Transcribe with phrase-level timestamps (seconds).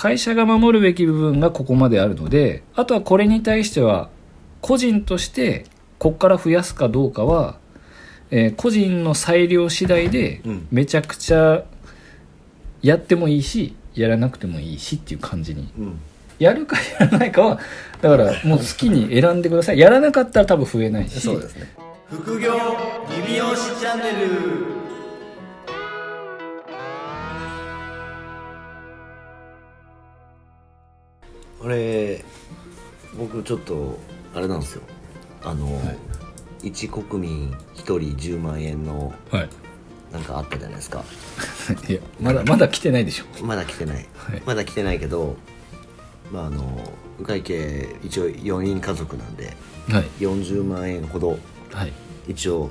[0.00, 4.08] 会社が守るべき部分がここまであるのであとはこれに対しては
[4.62, 5.66] 個人として
[5.98, 7.58] ここから増やすかどうかは、
[8.30, 10.68] えー個人の裁量次第でうん。
[10.70, 11.64] めちゃくちゃ
[12.80, 15.70] やってもいいしやらなくてもいいしっていう感じに。
[15.78, 16.00] うん。
[16.38, 17.58] やるかやらないかは
[18.00, 19.78] だからもう好きに選んでください。
[19.78, 21.20] やらなかったら多分増えないし。
[21.20, 21.70] そうですね。
[22.08, 22.54] 副業
[23.10, 24.79] リビオシチャンネル
[31.62, 32.24] あれ
[33.18, 33.98] 僕ちょっと
[34.34, 34.82] あれなんですよ。
[35.42, 35.80] あの、
[36.62, 39.48] 一国民一人10万円のはい。
[40.12, 41.04] なんかあったじゃないですか。
[41.88, 43.44] いやまだまだ来てないでしょ。
[43.44, 44.42] まだ来てない、はい。
[44.44, 45.36] まだ来てないけど
[46.32, 49.56] まああの鵜飼家一応4人家族なんで
[49.88, 50.04] はい。
[50.18, 51.38] 40万円ほど
[51.72, 51.92] はい。
[52.26, 52.70] 一応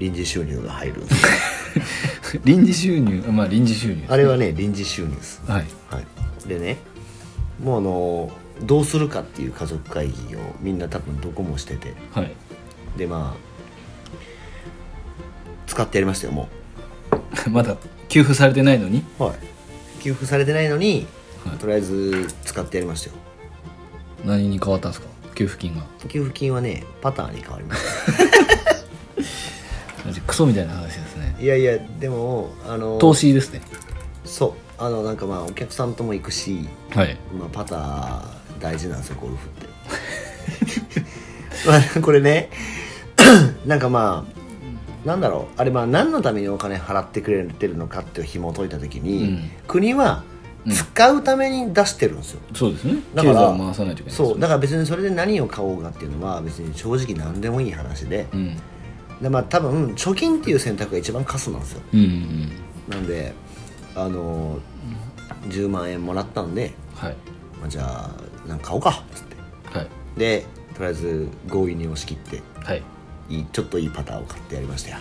[0.00, 1.22] 臨時収入が入るんです。
[2.36, 3.22] よ 臨時収入？
[3.30, 4.04] まあ臨時収入。
[4.08, 5.42] あれはね臨時収入です。
[5.46, 5.66] はい。
[5.90, 6.48] はい。
[6.48, 6.78] でね
[7.62, 8.30] もうあの
[8.62, 11.94] どうするかっていう家族会議をみんな多分どこもしてて。
[12.12, 12.32] はい。
[12.96, 13.54] でまあ
[15.66, 16.48] 使ってやりましたよも
[17.50, 17.76] まだ
[18.08, 19.02] 給付されてないのに？
[19.18, 19.34] うはい。
[20.00, 21.06] 給付されてないのに、
[21.44, 21.56] はい。
[21.58, 23.16] とりあえず使ってやりましたよ。
[24.24, 25.08] 何に変わったんですか？
[25.34, 25.82] 給付金が。
[26.08, 28.14] 給付金はねパターンに変わりました。
[30.26, 31.34] クソみたいな話ですね。
[31.40, 33.62] いやいやでもあの投資ですね。
[34.24, 37.16] そうあのなんかまあお客さんとも行くし、はい。
[37.38, 39.66] まあ、パター大事なんですよゴルフって。
[41.66, 42.50] まあこれね
[43.66, 44.34] なんかまあ
[45.08, 45.60] なんだろう。
[45.60, 49.50] あれまあ何のためにお金払ってくれてるのかっていう紐を解いた時に、うん。
[49.68, 50.24] 国は
[50.72, 53.02] 使うために出してるんですよ、そうですね。
[53.14, 58.56] だから回さないといけないだから別にそれで何を買おうかっていうのは別に正直何でもいい話で,、うん。
[59.20, 61.82] でまあ多分貯金っていう選択が一番カスなんですよ。
[61.92, 62.52] うんうん。
[62.88, 63.34] なんで
[63.96, 64.58] あの
[65.48, 67.16] 10万円もらったんで、はい。
[67.60, 68.10] まあ、じゃ
[68.44, 69.78] あなんか買おうかっつって。
[69.78, 69.88] はい。
[70.18, 72.82] でとりあえず強引に押し切ってはい。
[73.28, 74.96] いいちょっといいパターンを買ってやりましたよ。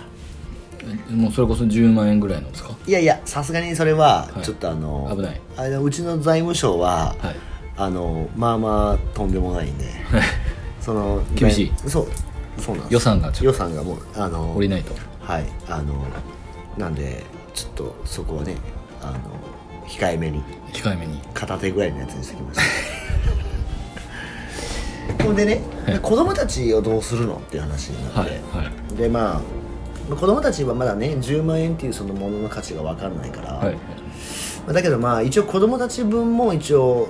[1.10, 2.76] もうそれこそ10万円ぐらいのですか？
[2.86, 4.44] いやいやさすがにそれははい。
[4.44, 5.42] ちょっとあの、危ない。
[5.58, 7.36] あのうちの財務省は、はい。
[7.76, 9.86] あのまあまあとんでもないんで
[10.80, 11.72] その厳しい。
[11.88, 12.08] そう
[12.62, 12.94] そうなんです。
[12.94, 14.94] 予算がちょっ予算がもうあのと降りないと。
[15.22, 16.06] はいあの
[16.78, 17.24] なんで
[17.54, 18.58] ちょっとそこはね
[19.04, 19.18] あの
[19.88, 20.42] 控えめに。
[20.72, 21.20] 控えめに。
[21.34, 22.64] 片手ぐらいのやつにしてきました。
[25.24, 26.00] ほんでね、はい。
[26.00, 28.30] 子供たちをどうするのっていう話になって、はい
[28.66, 28.96] はい。
[28.96, 29.42] でま
[30.12, 33.74] あ子供たちはまだね10万円っていうそのものの価値が分かんないから、はい。
[33.74, 33.80] ま
[34.70, 37.08] あだけどまあ一応子供たち分も一応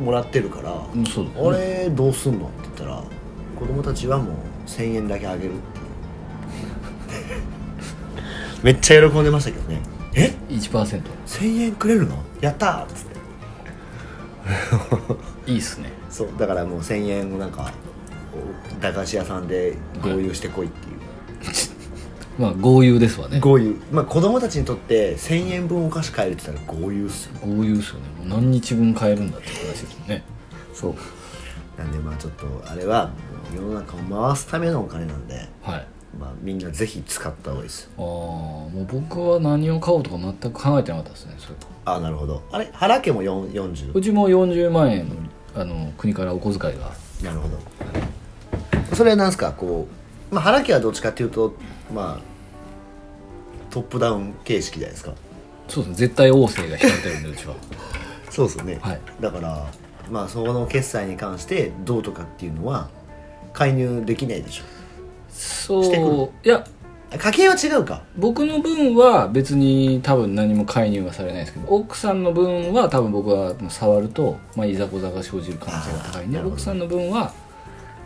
[0.00, 1.04] もらってるから、うん
[1.36, 3.02] 俺どうすんのって言ったら
[3.58, 4.34] 子供たちはもう
[4.66, 5.62] 1000円だけあげるって
[8.62, 9.80] めっちゃ喜んでましたけどね
[10.16, 12.16] え？1% 1000円くれるの？
[12.40, 12.84] やったー！
[12.84, 13.16] っつって。
[15.50, 15.92] いいっすね。
[16.10, 17.72] そうだからもう1000円をなんか
[18.78, 20.96] お駄菓子屋さんで合流してこいっていう、
[22.40, 23.40] まあ豪遊ですわね。
[23.40, 23.76] 合流。
[23.92, 27.32] まあ子供たちにとって1000円分お菓子買えるって言ったら合流っすよ。
[27.44, 28.28] 豪遊っすよね。
[28.28, 30.22] もう何日分買えるんだって話ですよね。
[30.72, 30.94] そう。
[31.78, 33.10] なんでまあちょっとあれは
[33.54, 35.86] 世の中を回すためのお金なんで、はい
[36.18, 37.90] まあ、みんなぜひ使った方がいいです。
[37.98, 41.54] ああもう僕は何を買おうとか全く考えてなかったですねそれ。
[41.84, 42.42] ああなるほど。
[42.50, 45.14] あれ原家も4 40うちも40万円の
[45.54, 46.90] あの国からお小遣いが。
[47.22, 47.58] なるほど。
[48.94, 49.52] それは何ですか？
[49.52, 49.86] こ
[50.30, 51.54] う、まあ、原家はどっちかっていうと
[51.92, 52.20] まあ
[53.70, 55.12] トップダウン形式じゃないですか。
[55.68, 55.96] そうですね。
[55.96, 57.54] 絶対王政が引かれてるんでうちは。
[58.30, 59.00] そうですよね、はい。
[59.20, 59.66] だから
[60.10, 62.88] まあそこの決済に関してどうとかっていうのは
[63.52, 64.64] 介入できないでしょ
[65.36, 66.06] してくる。
[66.06, 66.66] そういや
[67.18, 68.02] 家計は違うか。
[68.16, 77.32] 僕の分は別に多分何も介入はされないですけど奥さんの分は多分僕は触ると、まあ、いざこざが生じる可能性が高いんで奥さんの分は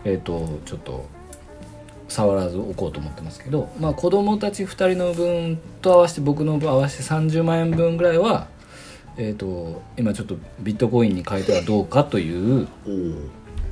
[0.05, 1.07] えっ、とちょっと
[2.11, 8.49] 触らず置こうと思ってますけど、まあ、子供たち2人の分と合わせて僕の分合わせて30万円分ぐらいは、
[9.17, 12.69] えー、と今ちょっとビットコインに変えてはどうかという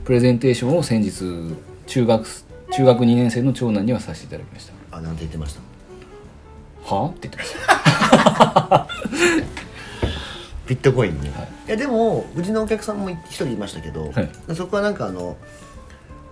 [0.05, 1.55] プレゼンテーションを先日
[1.87, 2.27] 中学
[2.73, 4.97] 中学2年生の長男にはさせていただきました。
[4.97, 6.95] あなんて言ってました？
[6.95, 7.09] はあ？
[7.09, 8.89] って言ってました。
[10.67, 11.49] ビットコインね、はい。
[11.67, 14.31] い、やでもうちのお客さんも一人いましたけど、はい。
[14.55, 15.39] そこはなんかあの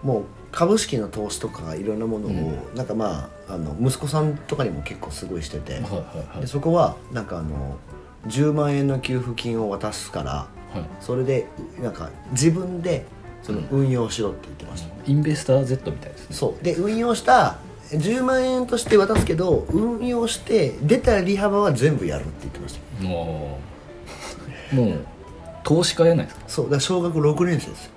[0.02, 2.30] もう株式の投資とかいろんなものを、
[2.74, 6.40] うなんかまああの息子さんとかにも結構すごいしてて、はいはいはい。
[6.42, 7.78] でそこはなんかあの
[8.26, 10.48] 10万円の給付金を渡すからは
[10.80, 10.84] い。
[11.00, 11.46] それで
[11.80, 13.06] なんか自分で
[13.46, 16.36] その運用しろって言ってました、インベスター Z みたいですね。
[16.36, 16.64] そう。
[16.64, 17.58] で運用した
[17.92, 23.04] 10万円として渡すけど運用して出た利幅は全部やるって言ってました。
[23.04, 23.60] も
[24.72, 25.06] うもう
[25.62, 26.44] 投資家やないですか。
[26.48, 26.64] そう。
[26.64, 27.92] だから小学6年生ですよ。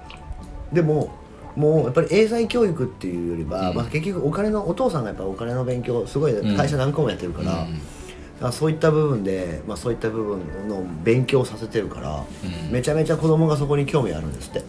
[0.72, 1.12] でも
[1.56, 3.76] もうやっぱり英才教育っていうよりは、うん。
[3.76, 7.66] まあ、結局お金のお父さんがやっぱお金の勉強すごい会社何個もやってるから,、だか
[8.42, 12.24] らそういった部分で、まあ、そういった部分の勉強をさせてるから、
[12.68, 12.72] うん。
[12.72, 14.64] めちゃめちゃ子供がそこに興味あるんですって、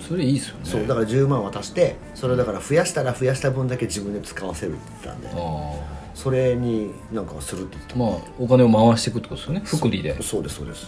[0.00, 0.60] それいいですよね。
[0.64, 5.28] そうだから10万渡してそれをだから増やしたら増やした分だけ自分で使わせるって言ったんで。
[5.32, 9.62] あそれになんかするって言ってあまあお金を回していくってことですよね。
[9.64, 10.12] 福利で。
[10.14, 10.86] たそうですそうです。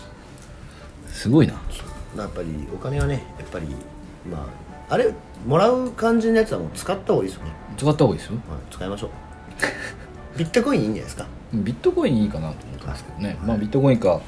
[1.08, 1.54] すごいな。
[2.16, 3.66] やっぱりお金はねやっぱり
[4.30, 4.46] ま
[4.90, 5.14] ああれ
[5.46, 8.34] もらう感じのやつはもう使った方がいいですよね、使った方がいいですよ。
[8.34, 9.10] はい、使いましょう。
[10.38, 11.26] ビットコインいいんじゃないですか？
[11.54, 14.20] ビットコインいいかなと思ったんですけどね、まあビットコインか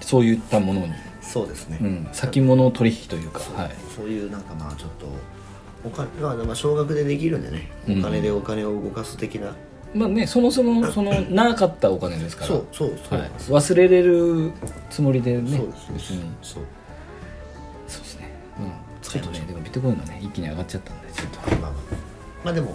[0.00, 0.92] そういったものに、
[1.30, 3.70] そうですね、うん、先物取引というかはい。
[3.94, 5.06] そういうなんかまあちょっと
[5.84, 7.70] お金まあまあ少額でできるんでね。
[7.86, 8.00] うん。
[8.00, 9.54] お金でお金を動かす的な、
[9.94, 12.48] まあねそもそもその なかったお金ですから。
[12.48, 13.18] そうそうそう。
[13.20, 13.30] はい。
[13.48, 14.50] 忘れれる
[14.90, 16.30] つもりでねそうです別に。
[16.42, 16.62] そう。
[17.86, 18.32] そうですね。
[18.58, 18.72] うん。
[19.00, 21.50] ちょっとねでもビットコインがね一気に上がっちゃったんでちょっと。
[21.50, 21.72] まあまあ
[22.46, 22.54] まあ。
[22.54, 22.74] でも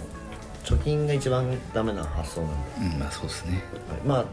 [0.64, 3.62] 貯金が一番ダメな発想なんで、うんまあそうですね。
[3.90, 4.00] はい。
[4.06, 4.24] まあ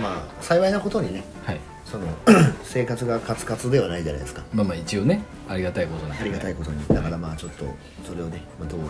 [0.00, 1.24] まあ幸いなことにね。
[1.44, 2.06] はいその
[2.64, 4.42] 生活がカツカツではないじゃないですか。
[4.52, 6.86] まあまあ一応ねありがたいことなんでありがたいことに。
[6.88, 7.64] だからまあちょっと
[8.06, 8.80] それをね、まあ、どう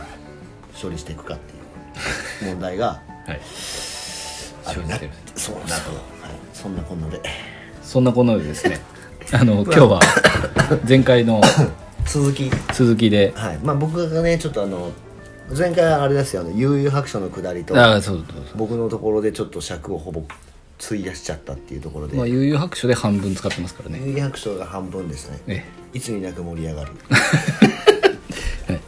[0.80, 3.40] 処理していくかっていう 問題がはい。
[4.66, 4.88] あるな。
[4.88, 5.10] 生じてる。
[5.36, 7.20] そうなんですよ、はい、そんなこんなで。
[7.82, 8.80] そんなこんなでですね。
[9.32, 10.00] あの今日は
[10.88, 11.40] 前回の
[12.06, 12.50] 続き。
[12.72, 13.32] 続きで。
[13.34, 13.58] はい。
[13.62, 14.92] まあ僕がねちょっとあの
[15.54, 18.56] 前回あれですよあの悠々白書のくだりとああそうそうそう。
[18.56, 20.22] 僕のところでちょっと尺をほぼ
[20.82, 23.98] 費やしちゃったっていうところで、まあ悠々白書で半分使ってますからね。
[23.98, 25.40] 悠々白書が半分でしたね。
[25.46, 26.92] えいつになく盛り上がる。
[28.68, 28.80] はい。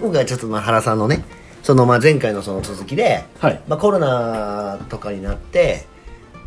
[0.00, 1.24] 今回はちょっとまあ原さんのね
[1.62, 3.60] そのまあ前回のその続きで、はい。
[3.68, 5.86] まあ、コロナとかになって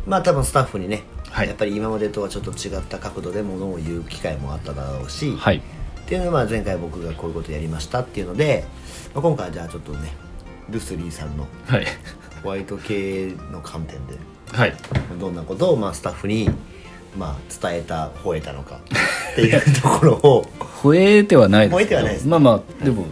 [0.06, 1.48] まあ多分スタッフにね、はい。
[1.48, 5.56] やっぱり今までとはちょっと違った角度でものを言う機会もあっただろうし、はい。
[5.56, 5.60] っ
[6.06, 8.64] ていうのがまあ前回僕がこういうことやりましたっていうので、
[9.14, 10.12] まあ、今回はじゃあちょっとね
[10.68, 11.86] ルスリーさんのはい。
[12.42, 14.16] ホワイト系の観点で
[14.52, 14.74] はい。
[15.18, 16.50] どんなことをまあスタッフに
[17.16, 18.80] まあ伝えた吠えたのか
[19.32, 20.46] っていうところを。
[20.82, 23.06] 吠えてはないですけど吠えてはないですまあまあでも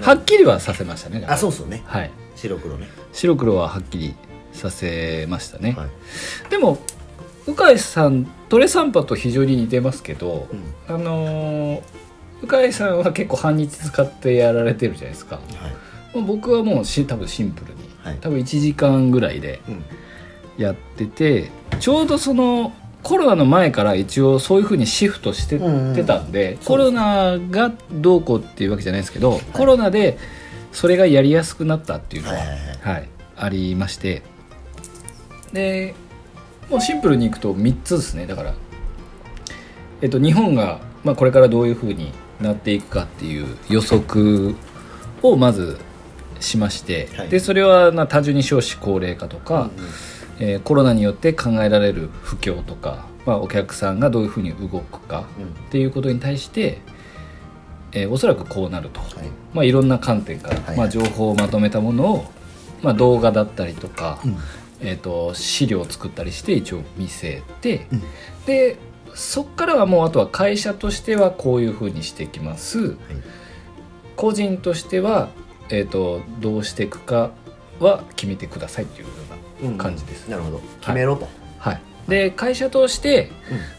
[0.00, 1.82] はっきりはさせましたねあそうそうね。
[1.86, 2.10] はい。
[2.36, 2.86] 白黒ね。
[3.12, 4.14] 白黒ははっきり
[4.52, 6.50] させましたね、はい。
[6.50, 6.78] でも
[7.46, 10.48] 鵜飼さんトレサンパと非常に似てますけど、
[10.88, 10.94] うん。
[10.94, 11.82] あのー
[12.42, 15.44] 鵜飼さんは結構半日使ってやられてるじゃないですか、はい。
[16.14, 18.18] まあ僕はもうし多分シンプルに、はい。
[18.20, 19.84] 多分1時間ぐらいでうん
[20.58, 21.50] やってて
[21.80, 22.72] ちょうどその
[23.06, 30.18] コロナの前から一応そういうふうにシフトしててたんで、そうですコロナがどうこうっていうわけじゃないですけど、コロナで
[30.72, 32.92] それがやりやすくなったっていうのは、はいはいはい。
[32.94, 34.22] はい、ありまして。
[35.52, 35.94] で
[36.68, 38.26] もうシンプルにいくと3つですね。
[38.26, 38.54] だから、
[40.00, 42.10] えっと、日本が、まあ、これからどういうふうに
[42.40, 44.56] なっていくかっていう予測
[45.22, 45.78] をまず
[46.40, 47.28] しまして、はい。
[47.28, 49.90] でそれはまあ単純に少子高齢化とか、うんうん
[50.38, 55.24] えーコロナによって考えられる不況とか、まあ、お客さんがどういうふうに動くか
[55.68, 56.80] っていうことに対して、
[57.92, 59.10] えーおそらくこうなると、はい。
[59.54, 62.24] まあ、いろんな観点から、はいまあ、情報をまとめたものを、
[62.82, 64.36] まあ、動画だったりとか、うん。
[64.80, 68.02] えー、と資料を作ったりして一応見せて、うん。
[68.44, 68.76] で
[69.14, 72.96] そっからはもうあとは会社としてはこういうふうにしていきます。
[74.14, 75.30] 個人としては、
[75.70, 77.30] えー、とどうしていくか
[77.80, 79.06] は決めてくださいっていう
[79.78, 80.28] 感じです。
[80.28, 80.60] なるほど。
[80.80, 83.30] 決めろと、はい、で会社として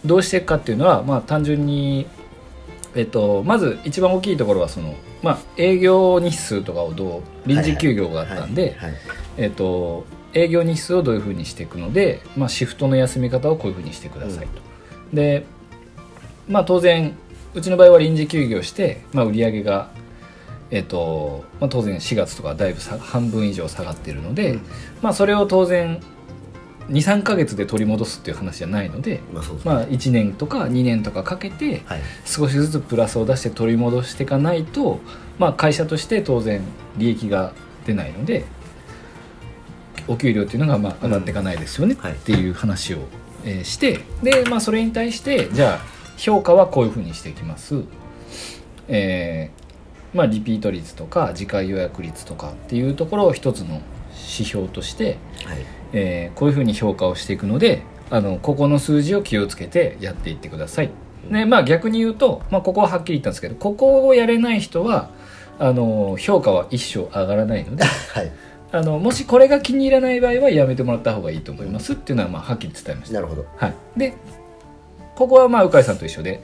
[0.05, 2.07] どうしていくかっていうのは、まあ、単純に、
[2.96, 9.00] えっと、まず一番大きいところはその、まあ、営業日数とかをどう臨時休業があったんで、はいはい
[9.38, 14.62] えっと、営業日数をどういうふうにしていくので、まあ、シフトの休み方をこういうふうにしてくださいと。
[15.13, 15.46] で、
[16.48, 17.15] まあ、当然
[17.53, 19.89] うちの場合は臨時休業して、まあ、売り上げが、
[20.69, 24.62] えっとまあ、当然4月とかだいぶさ半分以上下がっているので、うん。
[25.01, 26.01] まあ、それを当然
[26.89, 29.59] 23か月で取り戻すっていう話じゃないので、まあですね。
[29.63, 32.01] まあ、1年とか2年とかかけてはい。
[32.25, 35.00] 少しずつプラスを出して取り戻していかないと、
[35.39, 36.62] まあ、会社として当然
[36.97, 37.53] 利益が
[37.86, 38.45] 出ないので
[40.07, 42.13] お給料っていうのがまあ上がっていかないですよねはい。
[42.13, 43.00] っていう話を、
[43.45, 45.79] えーしてで、まあ、それに対してじゃあ
[46.17, 47.83] 評価はこういうふうにしていきます。
[48.88, 49.57] えー
[50.17, 55.57] まあ、リピート率とか次回予約率とかっていうところを一つの指標として、はい。
[55.93, 60.89] えーこういうふうに評価をしていくのであのここの数字を気をつけてやっていってください。
[61.31, 65.09] でまあ、逆に言うと、まあ、ここははっきり言ったんですけどここをやれない人は
[65.59, 67.83] あの評価は一生上がらないので
[68.13, 68.31] はい。
[68.71, 73.15] あのもしこれが気に入らない場合はやめてもらった方がいいと思いますっていうのはまあはっきり伝えました。
[73.15, 73.45] なるほど。
[73.55, 74.13] はい、で
[75.15, 76.43] ここはまあ鵜飼さんと一緒で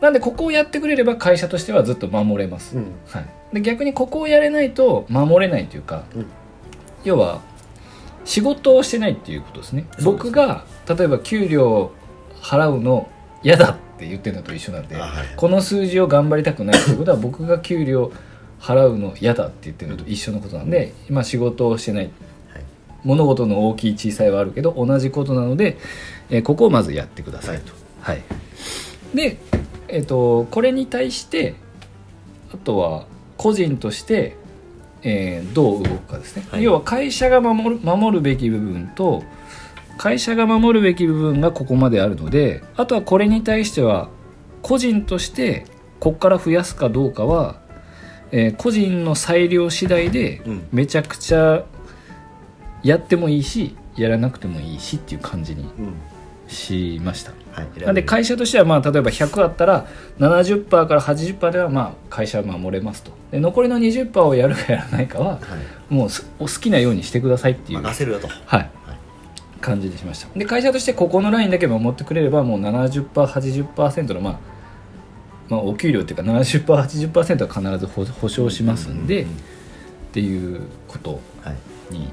[0.00, 2.92] なんでここをやってくれれば会社としてはずっと守れます、うん。
[3.06, 6.26] はい、で逆にここをやれないと守れないというか、うん。
[7.04, 7.40] 要は
[8.24, 9.86] 仕事をしてないっていうことですね。
[10.02, 11.92] 僕が例えば給料
[12.40, 13.10] 払うの
[13.42, 15.26] 嫌だって言ってるのと一緒なんで、あはい。
[15.36, 18.12] この数字を頑張りたくないっていうことは 僕が給料
[18.60, 22.04] 払うの嫌だって言ってるのと一緒のことなんで今仕事をしてない。
[22.52, 22.62] はい。
[23.04, 25.78] 物事の大きい小さいはあるけど同じことなので、
[26.30, 27.72] えーここをまずやってくださいと。
[28.00, 28.22] はい、
[29.14, 29.36] で、
[29.92, 31.54] えー、とこれに対して
[32.52, 33.06] あとは
[33.36, 34.36] 個人として、
[35.02, 36.62] えーどう動くかですね、はい。
[36.62, 39.22] 要は会社が守る守るべき部分と
[39.96, 44.08] 会社が守るべき部分がここまであるのであとはこれに対しては
[44.62, 45.66] 個人として
[46.00, 47.60] ここから増やすかどうかは、
[48.32, 50.68] えー個人の裁量次第でうん。
[50.72, 51.64] めちゃくちゃ
[52.82, 55.94] やってもいいしやらなくてもいいしっていう感じにうん
[56.50, 57.32] しました。
[57.52, 57.80] はい。
[57.80, 59.86] なんで会社としてはまあ例えば100あったら
[60.18, 63.12] 70%から80%ではまあ会社は守れますと。
[63.30, 65.38] で残りの20%をやるかやらないかはは
[65.90, 65.94] い。
[65.94, 68.28] もうすお好きなようにしてくださいっていう、任せるよと。
[68.46, 68.70] はい、
[69.60, 70.38] 感じにしました。
[70.38, 74.38] で会社としてここのラインだけ守ってくれればもう 70%80% のまあ
[75.48, 79.26] まあ、お給料っていうか 70%80% は必ず保保証しますんで、っ
[80.12, 81.56] ていうことはい。
[81.92, 82.12] に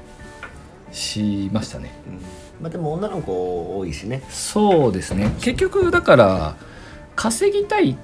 [0.90, 1.92] しましたね。
[2.08, 4.22] うんまあでも女の子多いしね。
[4.30, 5.34] そうですね。
[5.40, 6.56] 結局だから
[7.16, 7.96] 稼ぎたいっ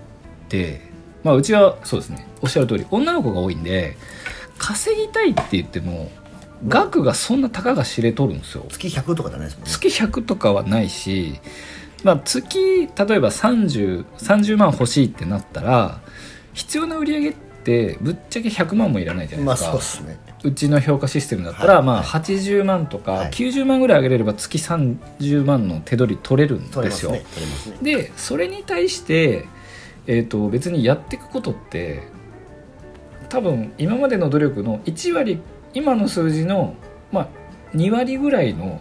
[0.49, 0.80] て
[1.23, 2.26] まあうちはそうですね。
[2.42, 3.96] おっしゃる通り女の子が多いんで
[4.58, 6.11] 稼ぎたいって言っても
[6.68, 8.64] 額がそんなたかが知れとるんですよ。
[8.68, 9.70] 月100とかじゃないですもんね。
[9.70, 11.40] 月100とかはないし、
[12.04, 16.00] まあ、月例えば 30, 30万欲しいってなったら
[16.52, 17.34] 必要な売り上げっ
[17.64, 20.35] てぶっちゃけ100万もいらないじゃないまあですか、そうですね。
[20.44, 22.04] うちの評価システムだったら、まあ、はい。
[22.04, 23.30] はい80万とかはい。
[23.30, 27.11] 90万ぐらい上げれれば月30万の手取り取れるんですよ。
[27.12, 27.25] ますね。
[27.56, 27.97] すね。
[27.97, 29.47] でそれに対して、
[30.06, 32.02] えー、と別にやっていくことって
[33.28, 35.40] 多分今までの努力の1割
[35.73, 36.75] 今の数字の、
[37.11, 37.28] まあ、
[37.75, 38.80] 2割ぐらいの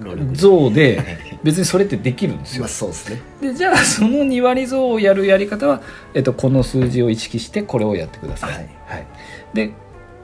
[0.00, 1.02] 労力増で
[1.42, 2.62] 別にそれってできるんですよ。
[2.62, 2.68] まあ。
[2.68, 3.20] そうですね。
[3.40, 5.80] でじゃあその2割増をやるやり方は、
[6.14, 8.52] えっと、この数字を意識してこれをやってください。
[8.52, 9.06] はいはい、
[9.54, 9.70] で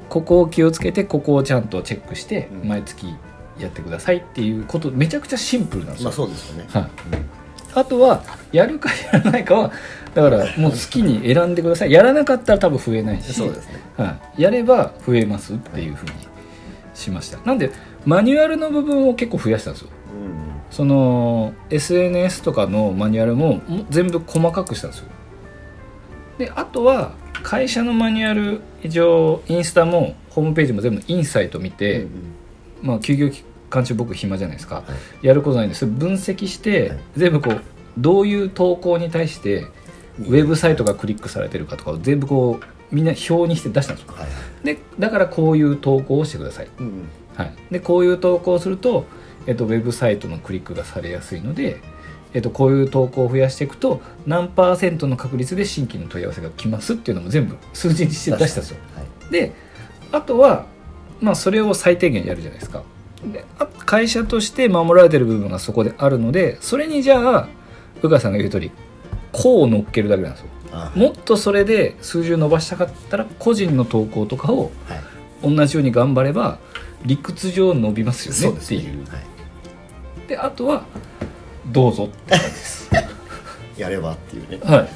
[0.09, 2.69] ここを気をつけてここをちゃんとチェックしてうん。
[2.69, 3.15] 毎月
[3.59, 6.05] やってくださいっていうことめちゃくちゃシンプルなんですよ。
[6.05, 6.67] まあそうですよね。
[6.73, 6.89] はい、
[7.75, 8.23] あとは
[8.53, 9.73] やるかやらないかは
[10.15, 11.93] だからもう好きに選んでください。
[11.93, 13.33] やらなかったら多分増えないし。
[13.33, 13.81] そうですね。
[13.97, 16.13] はい、やれば増えますっていうふうに
[16.95, 17.39] しました。
[17.45, 17.71] なんで
[18.09, 19.91] マニュアルの部分を結構増やしたんですよ。
[19.91, 20.75] うん。
[20.75, 23.61] その SNS とかのマニュアルも
[23.91, 25.09] 全部細かくしたんですよ。
[26.38, 27.12] であとは
[27.43, 32.11] 会社のマニュアル一応インスタもホームページも全部インサイト見て、うん
[32.81, 34.85] まあ休業期間中僕暇じゃないですか、は
[35.23, 35.27] い。
[35.27, 35.85] やることないんです。
[35.85, 36.99] 分析して、はい。
[37.15, 37.61] 全部こう
[37.99, 39.67] どういう投稿に対して
[40.19, 44.15] ウェブサイトがクリックされてるかとかを全部こうみんな表にして出したんですよ。
[44.15, 44.29] はいは
[44.62, 44.65] い。
[44.65, 49.07] でだからこういう投稿をしてください、うんはい、でこういう投稿をすると、
[49.47, 51.80] えっと、ウェブサイトのクリックがされやすいので、
[52.35, 58.78] えっと、こういう投稿を増やしていくと何パーセントの確率で新規の問い合わせが来ますっていうのも全部数字にして出したんですよ。
[58.97, 59.33] はい。
[59.33, 59.52] で
[60.11, 60.66] あとは、
[61.21, 62.83] まあ、それを最低限やるじゃないですか。
[63.25, 67.49] であ会社として守られてる部分がそこであるのでそれにじゃあ
[68.02, 68.71] 宇川さんが言う通り
[69.33, 70.47] こう乗っけるだけなんですよ。
[70.73, 75.00] あもっとそれで数字を伸ばしたかったら個人の投稿とかをはい。
[75.40, 76.59] 同じように頑張れば
[77.05, 79.05] 理屈上伸びますよねっていう。
[79.09, 80.28] はい。
[80.28, 80.85] であとは
[81.67, 82.90] どうぞって感じです。
[83.76, 84.59] やればっていうね。
[84.64, 84.88] はい。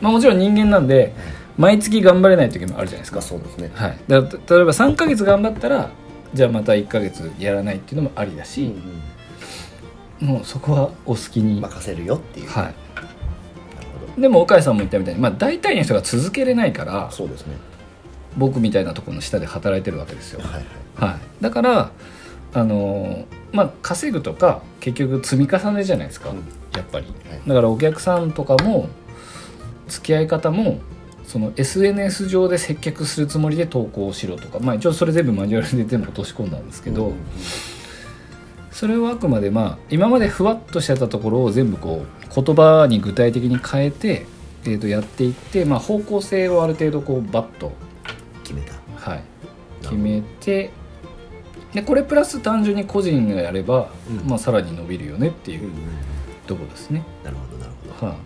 [0.00, 1.14] まあもちろん人間なんで
[1.56, 3.16] 毎月頑張れない時もあるじゃないですか。
[3.16, 3.70] まあそうですね。
[3.74, 4.28] はい、だ例え
[4.64, 5.90] ば3ヶ月頑張ったら
[6.34, 8.74] じゃあまた1ヶ月やらないっていうのもありだうんし、
[10.20, 12.48] もうそこはお好きに、うん任せるよっていう。
[12.48, 12.74] はなる
[14.14, 17.56] ほい、でも岡井さんも言ったみたいに、まあ、大体の人が続けれないからどそうですね
[18.36, 21.10] 僕みたいなところの下で働いてるわけですよ、はいはい。
[21.12, 21.90] はい、だから
[22.54, 26.36] あのーまあ稼ぐとか結局積み重ねじゃないですか、うん。
[26.74, 27.06] やっぱり。
[27.06, 27.40] はい。
[27.46, 28.88] だからお客さんとかも
[29.88, 30.80] 付き合い方も
[31.24, 34.58] その SNS 上で接客するつもりで投稿をしろとか。
[34.58, 37.14] まあ一応それ全部マニュアルで全部落とし込んだんですけど、うん
[38.72, 44.26] それをあくまでまあ今までふわっとしてたところを全部こう言葉に具体的に変えて、
[44.64, 47.72] えー、とやっていって、まあ、方向性をある程度こうバッと、
[48.52, 49.10] 決めた。
[49.10, 49.22] はい、
[49.82, 50.70] 決めて
[51.72, 54.28] でこれプラス単純に個人がやれば、うん。
[54.28, 55.72] まあ、さらに伸びるよねっていううんうん
[56.46, 57.04] ところですね。
[57.24, 58.16] なるほどなるほはい、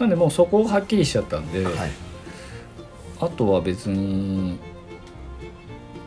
[0.00, 1.90] なんでもうそこをはっきりしちゃったんで、どはい。
[3.20, 4.58] あとは別に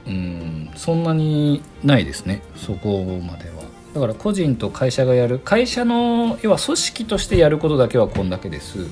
[0.05, 2.43] うんそんなにないですね。
[2.55, 3.63] そこまでは。
[3.93, 8.79] だから個人と会社がやる会社の要は組織としてやることだけはこんだけです。
[8.79, 8.89] はい。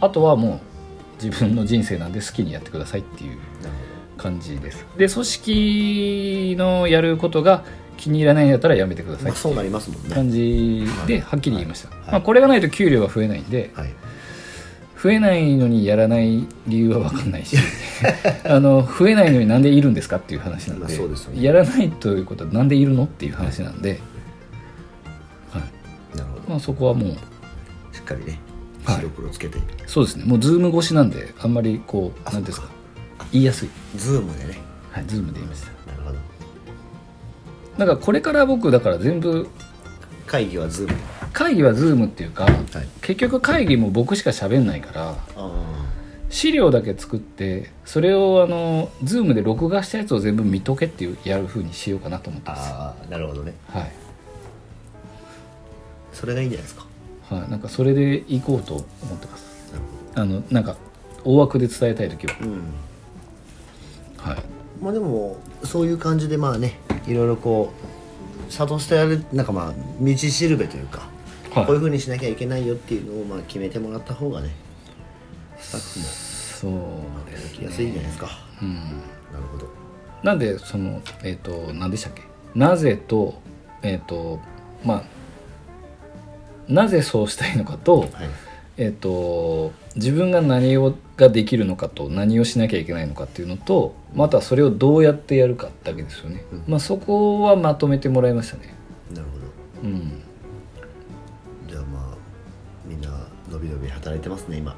[0.00, 0.60] あとはも
[1.20, 3.38] う自分の人生なんで好きにやってくださいっていう
[4.18, 4.84] 感じです。
[4.98, 7.64] で組織のやることが
[7.96, 9.32] 気に入らないんだったらやめてください。
[9.32, 10.14] そうなりますもんね。
[10.14, 11.98] 感じではっきり言いました、はい。
[12.12, 13.94] まあ、これがないと給料が増えないんではい。
[15.00, 17.56] 増えないのにやらない理由は分かんないし
[18.44, 21.08] あの増えないのになんでいるんですかっていう話なんで,、でね。
[21.40, 24.00] やらないということはなんでいるのっていう話なんで、
[25.52, 26.18] はい。
[26.18, 26.42] なるほど。
[26.48, 27.10] まあ、そこはもう
[27.94, 28.40] しっかりね
[28.84, 28.96] はい。
[28.96, 30.24] 白黒つけて、そうですね。
[30.24, 32.68] もうズーム越しなんであんまりこうあ何ですか
[33.32, 33.68] 言いやすい。
[33.96, 34.58] Zoom でね。
[34.90, 35.68] はい Zoom で言いました。
[35.92, 36.18] なるほど。
[37.78, 39.48] だからこれから僕だから全部
[40.26, 40.94] 会議は Zoom。
[41.32, 42.54] 会議は Zoom っていうかはい。
[43.02, 45.84] 結局会議も僕しか喋んないからあ
[46.30, 52.70] 資料だけ作ってそれをあの Zoom で録画したやつを全部見とけっていうやる風にしようかなと思ってます。
[52.72, 53.54] あーなるほどね。
[53.68, 53.92] はい、
[56.12, 56.86] それがいいんじゃないですか？
[57.34, 58.86] はい、なんかそれで行こうと思っ
[59.18, 59.74] てます。
[60.14, 60.76] あのなんか
[61.24, 62.34] 大枠で伝えたい時は。
[62.40, 62.62] うん
[64.28, 64.38] はい。
[64.80, 67.72] まあでもそういう感じでまあねいろいろこ
[68.48, 71.08] う諭してやるなんかまあ道しるべというか、
[71.52, 71.66] はい。
[71.66, 74.50] こういうふうにしなきゃいけないよっていうのをまあ決めてもらった方がね
[75.58, 78.28] スタッフもそうですやりやすいんじゃないですか、
[78.62, 78.74] うん。
[78.74, 79.68] なるほど。
[80.22, 82.22] なんでそのえっ、と何でしたっけ？
[82.54, 83.40] なぜと
[83.82, 84.40] えっ、と
[84.84, 88.10] まあなぜそうしたいのかと,、はい。
[88.76, 96.64] えっと自分が何をができるのかと何をしなきゃいけないのかっていうのとまたそれをどうやってやるかだけですよね、うん。
[96.68, 98.74] まあそこはまとめてもらいましたね。
[99.12, 99.88] なるほど。
[99.88, 100.22] うん。
[101.68, 102.16] じゃあまあ
[102.86, 103.08] みんな
[103.50, 104.76] のびのび働いてますね今。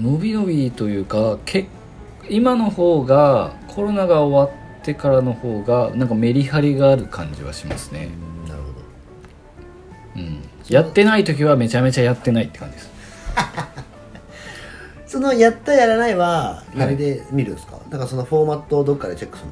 [0.00, 1.66] 伸び伸びというかけ
[2.28, 8.08] 今の方がコロナが終わってからの方がなんかメリハリがある感じはしますね、
[8.48, 8.74] なるほど。
[10.16, 12.90] うん、やってない時はめちゃめちゃやってないって感じです
[15.14, 19.50] そのやったやらないは何で見るんですか、だからそのフォーマットをどっかでチェックする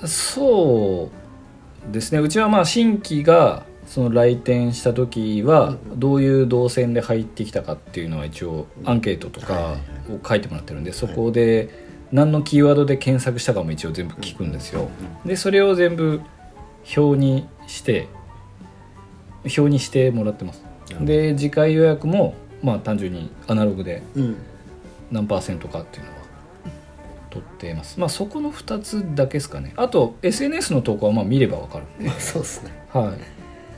[0.00, 0.06] の。
[0.06, 1.10] そ
[1.90, 2.20] うですね。
[2.20, 9.74] うちはまあ新規がその来店した時はどういう動線で入ってきたかっていうのは一応アンケートとか
[10.08, 11.68] を書いてもらってるんでそこで
[12.12, 14.88] 何のキーワードで検索したかも一応全部聞くんですよ。
[15.26, 16.20] でそれを全部
[16.96, 18.06] 表にして
[19.44, 20.62] 表にしてもらってます。
[21.00, 24.36] で次回予約もまあ単純にアナログでうん。
[25.10, 26.16] 何パーセントかっていうのは
[27.30, 28.00] 取っています。
[28.00, 29.74] まあそこの2つだけですかね。
[29.76, 32.08] あと SNS の投稿はまあ見れば分かるんで。
[32.08, 32.70] ま あそうですね。
[32.92, 33.14] は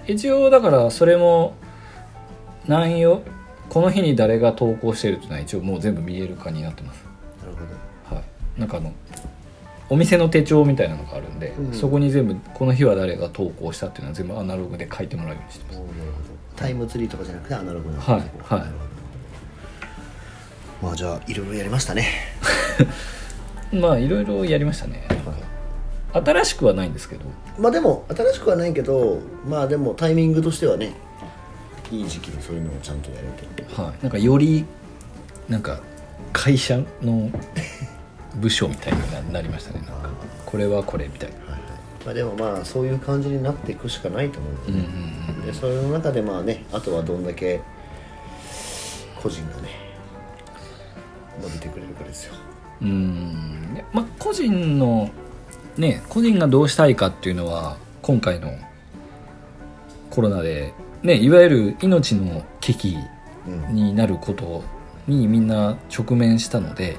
[0.07, 0.13] い。
[0.13, 1.55] 一応だからそれも
[2.67, 3.23] 何よ
[3.69, 7.05] この日に誰が投稿してるっていうのは一応もう全部見える化になってます。
[7.41, 7.61] なるほ
[8.11, 8.17] ど。
[8.17, 8.61] はい。
[8.61, 8.93] なんかあの
[9.91, 11.73] お店の手帳みたいなのがあるんで、うん。
[11.73, 15.81] そこに全部この日は誰が投稿したっていうのは全部アナログで書いてもらうようにしてます。
[16.57, 18.65] タイムツリーとかじゃなくてアナログなはいはい。
[20.83, 22.07] まあじゃあいろいろやりましたね。
[23.73, 25.07] まあいろいろやりましたね。
[26.13, 27.23] 新しくはないんですけど。
[27.59, 30.93] まあでも新しくはないけどまあでもタイミングとしてはね
[31.91, 33.23] いい時期にそういうのをちゃんとやれ
[33.63, 33.65] て。
[33.75, 34.65] はい、なんかより
[35.49, 35.81] なんか
[36.33, 37.31] 会社の
[38.37, 39.81] 部署みたいになりましたね。
[39.81, 40.11] なんか
[40.47, 41.37] これはこれみたいな。
[41.37, 41.61] はいはい。
[42.05, 47.61] まあでもまあそういう感じになっていくしかないと思うんで,、うんうんうんでそれの中でまあねあとはどんだけ
[49.23, 49.69] 個人がね
[51.43, 52.35] 伸びてくれるかですよ。
[52.83, 53.75] うん。
[53.75, 55.11] ねまあ個人の
[55.77, 58.53] ね個人がどうしたいかっていうのは今回の
[60.11, 62.97] コロナでねいわゆる命の危機
[63.47, 63.63] うん。
[63.63, 64.65] はいになること
[65.07, 66.97] にみんな直面したので、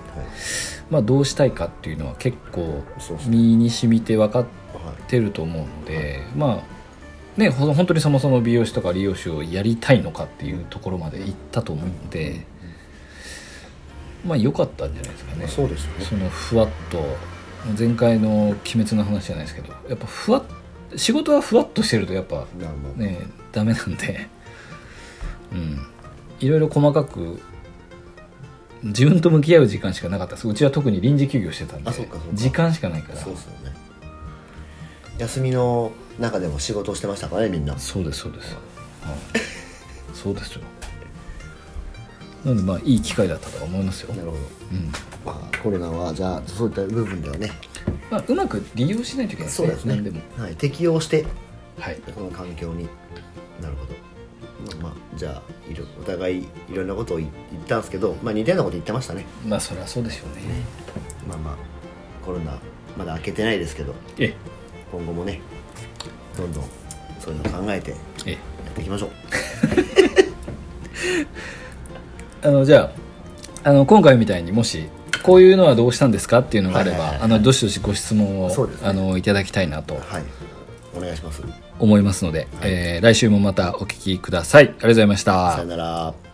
[0.89, 2.83] まあ、どうしたいかっていうのは結構
[3.27, 4.45] 身に染みて分かっ
[4.85, 12.45] はいてると思うのでまあねほ本当にそもそも美容師とか理容師をやりたいのかっていうところまで行ったと思うので
[14.25, 15.37] まあ良かったんじゃないですかね。
[15.39, 16.05] まあそうですよね。
[16.05, 17.03] そのふわっと
[17.77, 20.43] 前回の「鬼滅」の話じゃないですけどやっぱふわっ
[20.95, 22.45] 仕事はふわっとしてるとやっぱ
[22.95, 24.27] ねダメなんで。
[25.51, 25.79] うん。
[26.41, 27.39] いろいろ細かく
[28.85, 30.35] 自分と向き合う時間しかなかった。
[30.35, 32.27] うちは特に臨時休業してたんであそうかそうか。
[32.33, 33.19] 時間しかないから。
[33.19, 33.75] そうですよね。
[35.17, 37.77] 休みの中でも仕事をしてましたからねみんな。
[37.79, 39.15] そうですそうです、はい、
[40.13, 40.61] そうですよ。
[42.43, 44.43] なのでまあいい機会だったとは思いますよ、なるほど。
[44.71, 44.91] うん。
[45.25, 47.51] まあコロナはじゃあそういった部分ではね。
[48.11, 49.67] まあ、うまく利用しないといけないですね。
[49.67, 49.95] そうですね。
[49.95, 50.21] 何でも。
[50.37, 51.25] はい、適応して
[51.79, 51.99] はい。
[52.13, 52.87] この環境に。
[53.61, 54.04] なるほど
[54.65, 59.25] まあ、まあ、じゃあいろお互いいろんなことを言言ったんですけど、まあ、似たようなこと言ってましたね。
[59.45, 60.43] まあそりゃそうでしょうね。
[61.27, 61.55] まあまあ
[62.25, 62.59] コロナ
[62.97, 64.33] まだ開けてないですけどえ
[64.91, 65.41] 今後もね
[66.37, 66.63] どんどん
[67.19, 68.33] そういうの考えてやえ。
[68.33, 68.37] っ
[68.75, 69.11] ていきましょう。
[72.47, 72.91] あのじゃ
[73.63, 74.87] ああの今回みたいにもし
[75.23, 78.55] こういうのはどうしたんですかっていうのがあれば、はいはいはいあのどしどしご質問を、ね。
[78.83, 80.23] あのいただきたいなとはい。
[80.54, 80.54] お
[81.05, 81.43] 願いします。
[81.79, 84.63] 思いますので、えー来週もまたお聞きください。
[84.63, 85.53] ありがとうございました。
[85.53, 86.24] さよなら